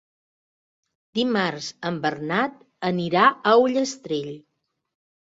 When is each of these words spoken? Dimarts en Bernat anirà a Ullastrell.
Dimarts 1.17 1.67
en 1.89 1.99
Bernat 2.05 2.55
anirà 2.91 3.25
a 3.27 3.53
Ullastrell. 3.65 4.33